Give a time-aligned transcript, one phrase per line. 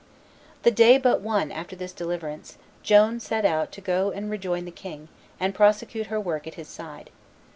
[0.63, 4.71] The day but one after this deliverance, Joan set out to go and rejoin the
[4.71, 7.11] king, and prosecute her work at his side.